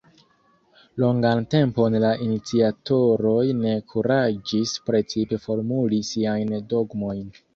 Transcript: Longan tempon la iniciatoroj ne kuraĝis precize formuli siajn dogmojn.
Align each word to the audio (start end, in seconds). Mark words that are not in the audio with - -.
Longan 1.01 1.41
tempon 1.55 1.97
la 2.03 2.13
iniciatoroj 2.27 3.43
ne 3.59 3.75
kuraĝis 3.93 4.73
precize 4.89 5.41
formuli 5.47 6.03
siajn 6.13 6.57
dogmojn. 6.75 7.25